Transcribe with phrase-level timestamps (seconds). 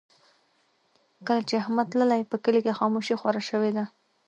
[1.27, 3.85] کله چې احمد تللی، په کلي کې خاموشي خوره شوې ده.